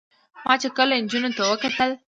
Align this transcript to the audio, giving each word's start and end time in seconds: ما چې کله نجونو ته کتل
ما 0.45 0.53
چې 0.61 0.67
کله 0.77 0.93
نجونو 1.03 1.29
ته 1.37 1.43
کتل 1.63 1.91